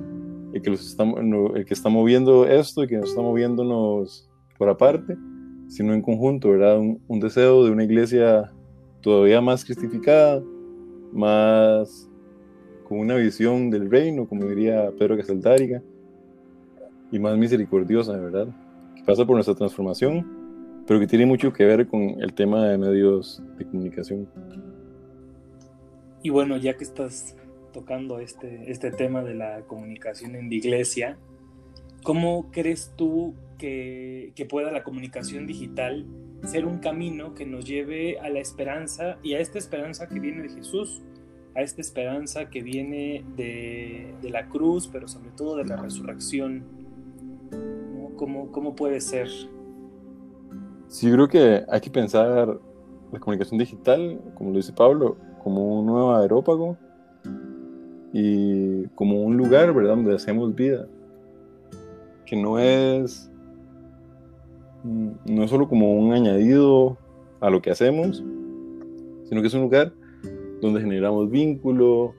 [0.56, 4.68] el que, los está, el que está moviendo esto y que no está moviéndonos por
[4.68, 5.16] aparte,
[5.68, 6.78] sino en conjunto, ¿verdad?
[6.78, 8.52] Un, un deseo de una iglesia
[9.02, 10.42] todavía más cristificada,
[11.12, 12.10] más
[12.88, 15.82] con una visión del reino, como diría Pedro Casaldáriga,
[17.12, 18.48] y más misericordiosa, ¿verdad?
[18.96, 20.26] Que pasa por nuestra transformación,
[20.86, 24.26] pero que tiene mucho que ver con el tema de medios de comunicación.
[26.22, 27.35] Y bueno, ya que estás
[27.76, 31.18] tocando este, este tema de la comunicación en la iglesia,
[32.02, 36.06] ¿cómo crees tú que, que pueda la comunicación digital
[36.46, 40.42] ser un camino que nos lleve a la esperanza y a esta esperanza que viene
[40.42, 41.02] de Jesús?
[41.54, 46.62] a esta esperanza que viene de, de, la cruz, pero sobre todo de la resurrección.
[48.16, 49.28] ¿Cómo, ¿Cómo, puede ser?
[50.86, 52.60] Sí, creo que hay que pensar
[53.10, 56.76] la comunicación digital, como lo dice Pablo, como un nuevo aerópago
[58.18, 60.88] y como un lugar, ¿verdad?, donde hacemos vida,
[62.24, 63.30] que no es,
[64.82, 66.96] no es solo como un añadido
[67.40, 68.24] a lo que hacemos,
[69.24, 69.92] sino que es un lugar
[70.62, 72.14] donde generamos vínculo,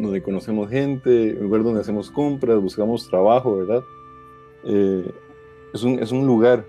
[0.00, 3.82] donde conocemos gente, un lugar donde hacemos compras, buscamos trabajo, ¿verdad?
[4.66, 5.10] Eh,
[5.74, 6.64] es, un, es un lugar.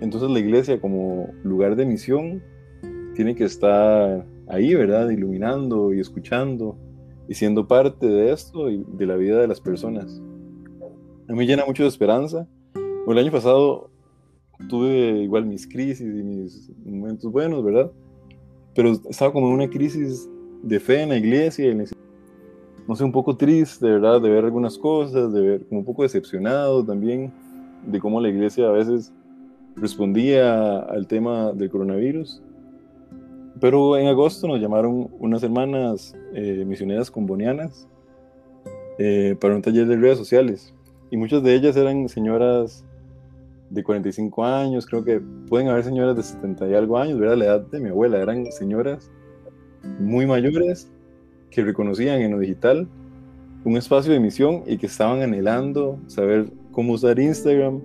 [0.00, 2.42] Entonces la iglesia como lugar de misión
[3.14, 5.10] tiene que estar ahí, ¿verdad?
[5.10, 6.76] Iluminando y escuchando
[7.28, 10.20] y siendo parte de esto y de la vida de las personas.
[11.28, 12.46] A mí llena mucho de esperanza.
[13.06, 13.90] el año pasado
[14.68, 17.90] tuve igual mis crisis y mis momentos buenos, ¿verdad?
[18.76, 20.28] pero estaba como en una crisis
[20.62, 21.74] de fe en la iglesia,
[22.86, 24.20] no sé, un poco triste, ¿verdad?
[24.20, 27.32] De ver algunas cosas, de ver como un poco decepcionado también
[27.86, 29.12] de cómo la iglesia a veces
[29.76, 32.42] respondía al tema del coronavirus.
[33.60, 37.88] Pero en agosto nos llamaron unas hermanas eh, misioneras combonianas
[38.98, 40.74] eh, para un taller de redes sociales.
[41.10, 42.84] Y muchas de ellas eran señoras
[43.70, 47.36] de 45 años, creo que pueden haber señoras de 70 y algo años, ¿verdad?
[47.36, 49.10] La edad de mi abuela, eran señoras
[49.98, 50.88] muy mayores
[51.50, 52.88] que reconocían en lo digital
[53.64, 57.80] un espacio de misión y que estaban anhelando saber cómo usar Instagram,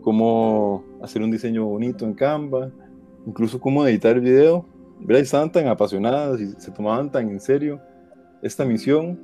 [0.00, 2.70] cómo hacer un diseño bonito en Canva,
[3.26, 4.64] incluso cómo editar video,
[5.00, 5.22] ¿verdad?
[5.22, 7.80] Estaban tan apasionadas y se tomaban tan en serio
[8.42, 9.18] esta misión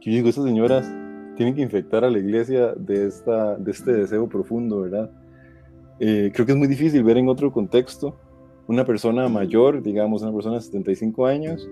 [0.00, 0.86] que yo digo, esas señoras
[1.36, 5.10] tienen que infectar a la iglesia de, esta, de este deseo profundo, ¿verdad?
[6.00, 8.18] Eh, creo que es muy difícil ver en otro contexto
[8.66, 11.68] una persona mayor, digamos, una persona de 75 años,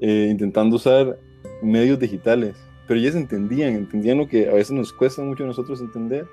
[0.00, 1.18] eh, intentando usar
[1.62, 5.80] medios digitales, pero ellas entendían, entendían lo que a veces nos cuesta mucho a nosotros
[5.80, 6.26] entender,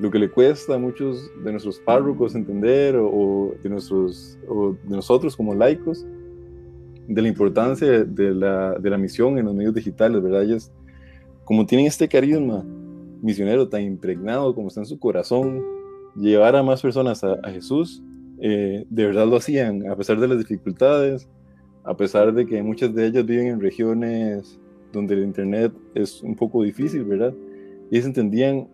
[0.00, 4.96] lo que le cuesta a muchos de nuestros párrocos entender o, de, nuestros, o de
[4.96, 6.06] nosotros como laicos,
[7.06, 10.44] de la importancia de la, de la misión en los medios digitales, ¿verdad?
[10.44, 10.72] Ellas
[11.44, 12.64] como tienen este carisma
[13.20, 15.62] misionero tan impregnado como está en su corazón,
[16.16, 18.02] llevar a más personas a, Jesús,
[18.40, 21.28] eh, de verdad lo hacían, a pesar de las dificultades,
[21.84, 24.58] a pesar de que muchas de ellas viven en regiones
[24.92, 27.34] donde el Internet es un poco difícil, ¿verdad?
[27.90, 28.68] Y ellos entendían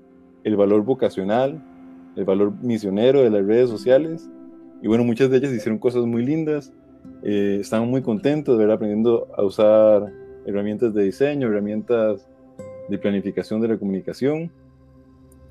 [0.47, 1.61] el valor vocacional,
[2.15, 4.31] el valor misionero de las redes sociales.
[4.81, 6.73] Y bueno, muchas de ellas hicieron cosas muy lindas,
[7.25, 8.77] eh, estaban muy contentos, ¿verdad?
[8.77, 10.13] Aprendiendo a usar
[10.47, 12.29] herramientas de diseño, herramientas
[12.89, 14.53] de planificación de la comunicación.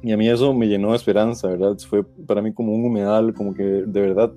[0.01, 1.77] Y a mí eso me llenó de esperanza, ¿verdad?
[1.79, 4.31] Fue para mí como un humedal, como que de verdad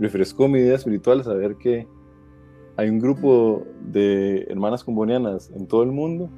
[0.00, 1.86] refrescó mi vida espiritual saber que
[2.76, 6.28] hay un grupo de hermanas combonianas en todo el mundo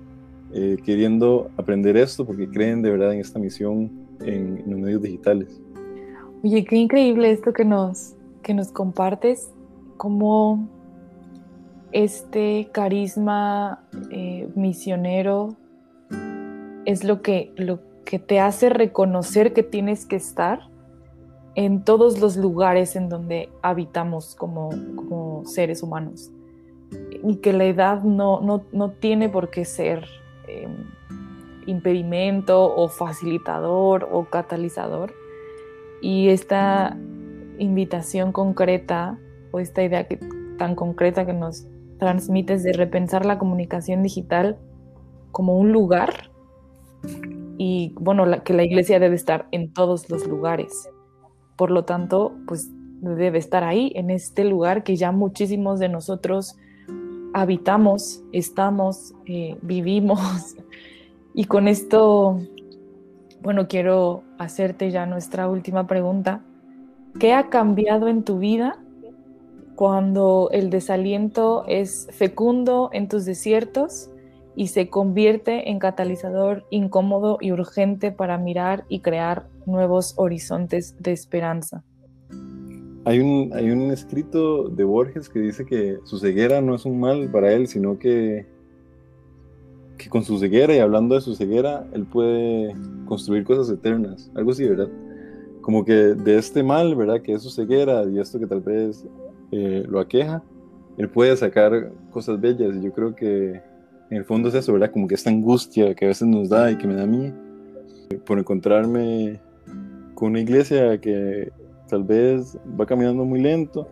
[0.53, 5.61] eh, queriendo aprender esto porque creen de verdad en esta misión en, los medios digitales.
[6.43, 9.51] Oye, qué increíble esto que nos, que nos compartes,
[9.97, 10.69] cómo
[11.93, 15.57] este carisma eh, misionero
[16.85, 20.71] es lo que, lo que te hace reconocer que tienes que estar
[21.55, 24.71] en todos los lugares en donde habitamos como,
[25.45, 26.31] seres humanos.
[27.23, 30.07] Y que la edad no, no, tiene por qué ser
[30.49, 30.85] em,
[31.67, 35.15] impedimento o facilitador o catalizador.
[36.01, 36.97] Y esta
[37.59, 39.19] invitación concreta
[39.51, 40.07] o esta idea
[40.59, 41.67] tan concreta que nos
[41.99, 44.57] transmites de repensar la comunicación digital
[45.33, 46.31] como un lugar
[47.59, 50.89] y bueno, que la iglesia debe estar en todos los lugares.
[51.57, 56.57] Por lo tanto, pues debe estar ahí, en este lugar que ya muchísimos de nosotros
[57.41, 60.21] habitamos, estamos, eh, vivimos.
[61.35, 62.41] Y con esto,
[63.43, 66.41] bueno, quiero hacerte ya nuestra última pregunta.
[67.21, 68.77] ¿Qué ha cambiado en tu vida
[69.77, 74.11] cuando el desaliento es fecundo en tus desiertos
[74.57, 81.13] y se convierte en catalizador incómodo y urgente para mirar y crear nuevos horizontes de
[81.13, 81.85] esperanza.
[83.09, 87.01] Hay un, hay un escrito de Borges que dice que su ceguera no es un
[87.01, 88.45] mal para él, sino que,
[89.97, 94.51] que con su ceguera y hablando de su ceguera, él puede construir cosas eternas, algo
[94.51, 94.91] así, ¿verdad?
[95.63, 97.23] Como que de este mal, ¿verdad?
[97.23, 99.07] Que es su ceguera y esto que tal vez
[99.53, 100.43] eh, lo aqueja,
[100.99, 103.63] él puede sacar cosas bellas y yo creo que
[104.11, 104.91] en el fondo es eso, ¿verdad?
[104.91, 107.33] Como que esta angustia que a veces nos da y que me da a mí
[108.27, 109.41] por encontrarme
[110.15, 111.51] con una iglesia que
[111.89, 113.89] tal vez va caminando muy lento.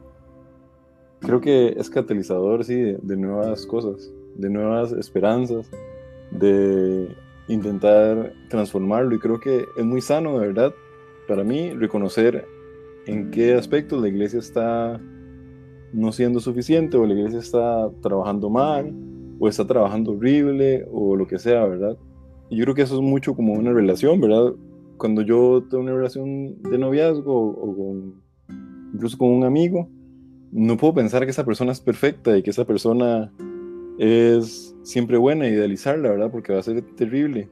[1.20, 5.70] Creo que es catalizador, sí, de, nuevas cosas, de nuevas esperanzas,
[6.30, 7.08] de
[7.48, 9.14] intentar transformarlo.
[9.14, 10.74] Y creo que es muy sano, de verdad,
[11.26, 12.46] para mí, reconocer
[13.06, 15.00] en qué aspectos la iglesia está
[15.92, 18.92] no siendo suficiente o la iglesia está trabajando mal
[19.38, 21.96] o está trabajando horrible o lo que sea, ¿verdad?
[22.50, 24.52] Y yo creo que eso es mucho como una relación, ¿verdad?
[24.98, 28.22] Cuando yo tengo una relación de noviazgo o, con,
[28.94, 29.88] incluso con un amigo,
[30.52, 33.32] no puedo pensar que esa persona es perfecta y que esa persona
[33.98, 36.30] es siempre buena, idealizarla, ¿verdad?
[36.30, 37.48] Porque va a ser terrible.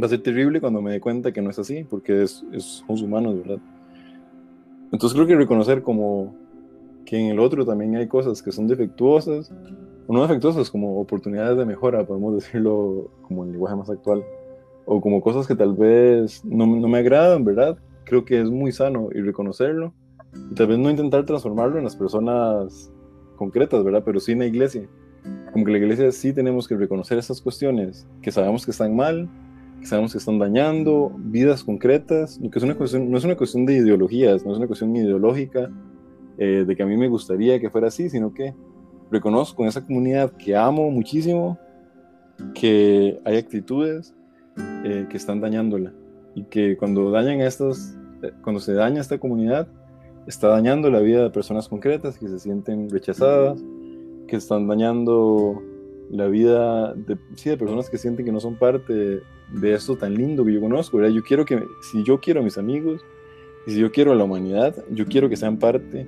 [0.00, 2.64] Va a ser terrible cuando me dé cuenta que no es así, porque es, es,
[2.64, 3.58] somos humanos, ¿verdad?
[4.92, 6.34] Entonces creo que reconocer como
[7.04, 9.52] que en el otro también hay cosas que son defectuosas
[10.14, 14.24] no defectuosas como oportunidades de mejora, podemos decirlo como en lenguaje más actual,
[14.90, 17.76] o como cosas que tal vez no, no, me agradan, ¿verdad?
[18.04, 19.92] Creo que es muy sano y reconocerlo,
[20.50, 22.90] y tal vez no intentar transformarlo en las personas
[23.36, 24.02] concretas, ¿verdad?
[24.02, 24.88] Pero sí en la iglesia.
[25.52, 29.28] Como que la iglesia sí tenemos que reconocer esas cuestiones que sabemos que están mal,
[29.78, 33.36] que sabemos que están dañando vidas concretas, lo que es una cuestión, no es una
[33.36, 35.70] cuestión de ideologías, no es una cuestión ideológica
[36.38, 38.54] eh, de que a mí me gustaría que fuera así, sino que
[39.10, 41.58] reconozco en esa comunidad que amo muchísimo
[42.54, 44.14] que hay actitudes
[44.84, 45.92] eh, que están dañándola
[46.34, 49.68] y que cuando dañan estas, eh, cuando se daña esta comunidad,
[50.26, 53.62] está dañando la vida de personas concretas que se sienten rechazadas,
[54.26, 55.62] que están dañando
[56.10, 59.20] la vida de, de personas que sienten que no son parte
[59.52, 61.04] de, esto tan lindo que yo conozco.
[61.06, 63.02] Yo quiero que, si yo quiero a mis amigos
[63.66, 66.06] y si yo quiero a la humanidad, yo quiero que sean parte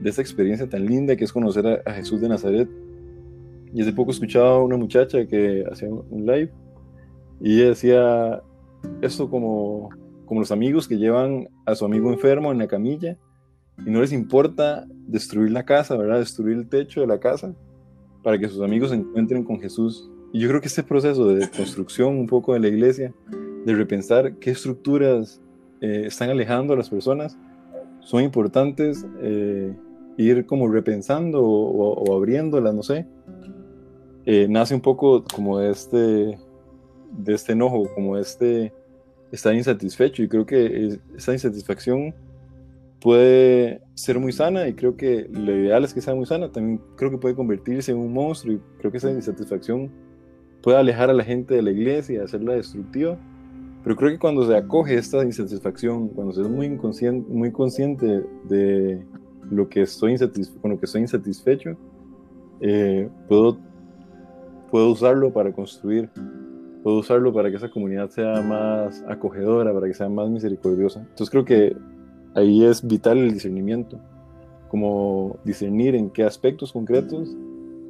[0.00, 2.68] de esta experiencia tan linda que es conocer a, Jesús de Nazaret.
[3.72, 6.50] Y hace poco escuchaba a una muchacha que hacía un live
[7.40, 8.42] y ella decía
[9.00, 9.90] esto como,
[10.26, 13.16] como los amigos que llevan a su amigo enfermo en la camilla
[13.84, 16.18] y no les importa destruir la casa, ¿verdad?
[16.18, 17.54] Destruir el techo de la casa
[18.22, 20.10] para que sus amigos se encuentren con Jesús.
[20.32, 23.12] Y yo creo que este proceso de construcción un poco de la iglesia,
[23.64, 25.40] de repensar qué estructuras
[25.80, 27.36] eh, están alejando a las personas,
[28.00, 29.74] son importantes eh,
[30.16, 33.06] ir como repensando o, abriéndola, no sé,
[34.24, 36.38] eh, nace un poco como este,
[37.12, 38.72] de este enojo, como este
[39.30, 40.22] estar insatisfecho.
[40.22, 42.14] Y creo que esa insatisfacción
[43.02, 46.80] puede ser muy sana y creo que lo ideal es que sea muy sana, también
[46.96, 49.90] creo que puede convertirse en un monstruo y creo que esa insatisfacción
[50.62, 53.18] puede alejar a la gente de la iglesia y hacerla destructiva,
[53.82, 58.24] pero creo que cuando se acoge esta insatisfacción, cuando se es muy, inconsciente, muy consciente
[58.48, 59.04] de
[59.50, 60.16] lo que estoy
[60.60, 61.76] con lo que estoy insatisfecho,
[62.60, 63.58] eh, puedo,
[64.70, 66.08] puedo usarlo para construir,
[66.82, 71.00] puedo usarlo para que esa comunidad sea más acogedora, para que sea más misericordiosa.
[71.00, 71.76] Entonces creo que
[72.34, 73.98] ahí es vital el discernimiento,
[74.68, 77.36] como discernir en qué aspectos concretos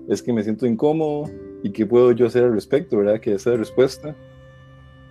[0.08, 1.30] es que me siento incómodo
[1.62, 3.20] y qué puedo yo hacer al respecto, ¿verdad?
[3.20, 4.16] Que esa respuesta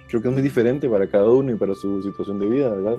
[0.09, 2.97] creo que es muy diferente para cada uno y para su situación de vida, ¿verdad?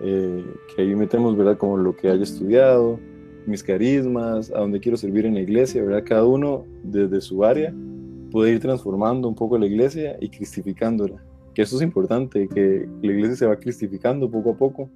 [0.00, 1.56] Eh, que ahí metemos, ¿verdad?
[1.56, 3.00] Como lo que haya estudiado,
[3.46, 6.04] mis carismas, a dónde quiero servir en la iglesia, ¿verdad?
[6.04, 7.72] Cada uno desde su área
[8.36, 11.24] puede ir transformando un poco la iglesia y cristificándola.
[11.54, 14.90] Que eso es importante, que la iglesia se va cristificando poco a poco,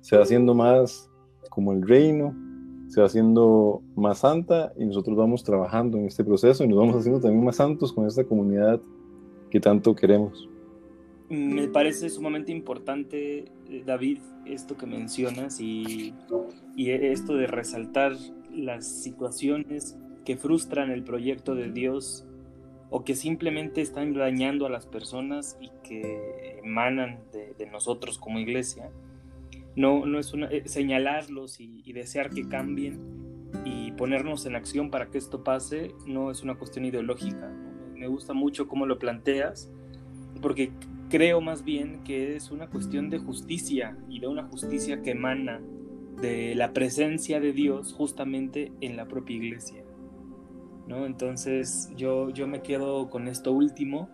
[0.00, 1.10] se va haciendo más
[1.50, 2.34] como el reino,
[2.86, 6.96] se va haciendo más santa y nosotros vamos trabajando en este proceso y nos vamos
[6.96, 8.80] haciendo también más santos con esta comunidad
[9.50, 10.48] que tanto queremos.
[11.28, 16.14] Me parece sumamente importante, eh, David, esto que mencionas y,
[16.74, 18.12] y esto de resaltar
[18.50, 22.24] las situaciones que frustran el proyecto de Dios
[22.90, 28.90] o que simplemente están dañando a las personas y que emanan de, nosotros como iglesia.
[29.76, 32.98] No, no es una, eh, señalarlos y, desear que cambien
[33.64, 37.50] y ponernos en acción para que esto pase no es una cuestión ideológica.
[37.94, 39.70] Me gusta mucho cómo lo planteas
[40.40, 40.70] porque
[41.10, 45.60] creo más bien que es una cuestión de justicia y de una justicia que emana
[46.20, 49.84] de la presencia de Dios justamente en la propia iglesia.
[50.88, 51.06] ¿No?
[51.06, 54.10] Entonces yo, yo me quedo con esto último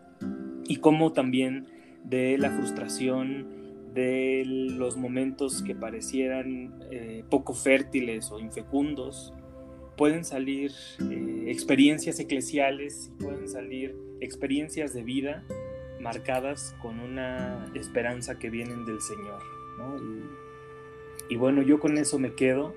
[0.67, 1.67] y como también
[2.05, 3.65] de la frustración,
[3.95, 9.33] de los momentos que parecieran eh, poco fértiles o infecundos,
[9.97, 10.73] pueden salir
[11.11, 15.45] eh, experiencias eclesiales y pueden salir experiencias de vida
[16.01, 19.43] marcadas con una esperanza que vienen del Señor.
[21.31, 22.75] Y, bueno, yo con eso me quedo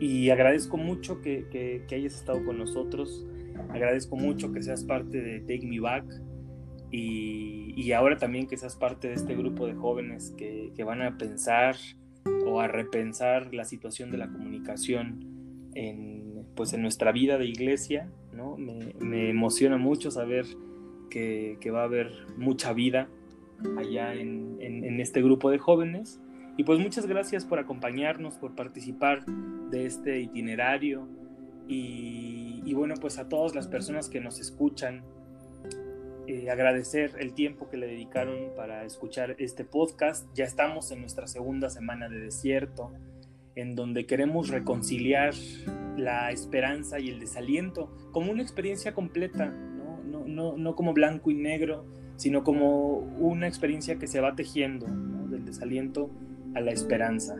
[0.00, 3.26] y agradezco mucho que, hayas estado con nosotros,
[3.70, 6.04] agradezco mucho que seas parte de Take Me Back
[6.90, 11.76] y, ahora también que seas parte de este grupo de jóvenes que, van a pensar
[12.46, 18.10] o a repensar la situación de la comunicación en, pues en nuestra vida de iglesia,
[18.32, 18.56] ¿no?
[18.56, 20.46] Me, emociona mucho saber
[21.10, 23.08] que, va a haber mucha vida
[23.76, 26.20] allá en, este grupo de jóvenes.
[26.58, 31.06] Y pues muchas gracias por acompañarnos, por participar de este itinerario.
[31.68, 35.04] Y, bueno, pues a todas las personas que nos escuchan,
[36.26, 40.26] eh, agradecer el tiempo que le dedicaron para escuchar este podcast.
[40.34, 42.92] Ya estamos en nuestra segunda semana de desierto
[43.54, 45.34] en donde queremos reconciliar
[45.96, 51.30] la esperanza y el desaliento como una experiencia completa, no, no, no, no como blanco
[51.30, 51.86] y negro,
[52.16, 54.86] sino como una experiencia que se va tejiendo,
[55.28, 56.10] del desaliento
[56.54, 57.36] a la esperanza.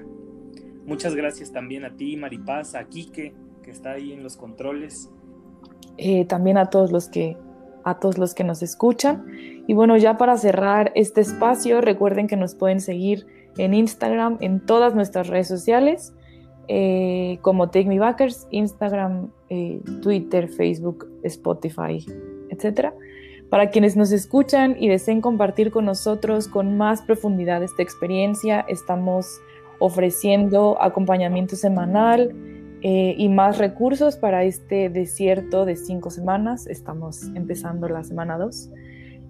[0.87, 5.11] Muchas gracias también a ti, Maripaz, a Quique, que está ahí en los controles.
[5.97, 7.37] Eh, también a todos los que
[7.85, 9.25] a todos los que nos escuchan.
[9.67, 14.65] Y bueno, ya para cerrar este espacio, recuerden que nos pueden seguir en Instagram, en
[14.65, 16.15] todas nuestras redes sociales,
[16.69, 22.05] eh, como Take Me Backers, Instagram, eh, Twitter, Facebook, Spotify,
[22.51, 22.93] etc.
[23.51, 29.41] Para quienes nos escuchan y deseen compartir con nosotros con más profundidad esta experiencia, estamos
[29.79, 32.35] ofreciendo acompañamiento semanal
[32.83, 36.67] eh, y más recursos para este desierto de cinco semanas.
[36.67, 38.71] Estamos empezando la semana 2.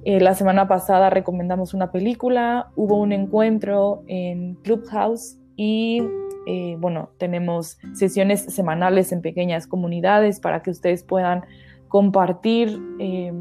[0.05, 6.03] Eh, la semana pasada recomendamos una película, hubo un encuentro en Clubhouse y
[6.47, 11.45] eh, bueno, tenemos sesiones semanales en pequeñas comunidades para que ustedes puedan
[11.89, 13.33] compartir, eh,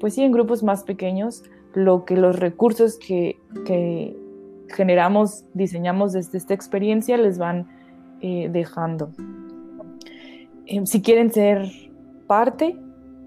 [0.00, 1.42] pues sí, en grupos más pequeños,
[1.74, 4.16] lo que los recursos que, que
[4.68, 7.68] generamos, diseñamos desde esta experiencia les van
[8.20, 9.12] dejando.
[10.84, 11.70] si quieren ser
[12.26, 12.76] parte,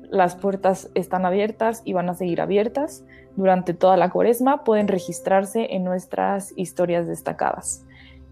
[0.09, 3.05] las puertas están abiertas y van a seguir abiertas
[3.35, 4.63] durante toda la cuaresma.
[4.63, 7.85] Pueden registrarse en nuestras historias destacadas.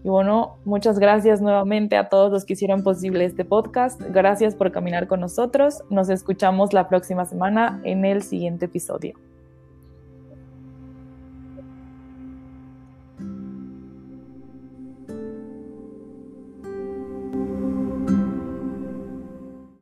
[0.04, 4.00] Y bueno, muchas gracias nuevamente a todos los que hicieron posible este podcast.
[4.10, 5.82] Gracias por caminar con nosotros.
[5.90, 9.27] Nos escuchamos la próxima semana en el siguiente episodio.